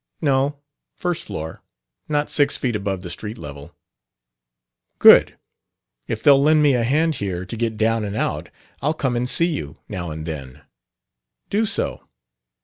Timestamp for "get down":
7.55-8.03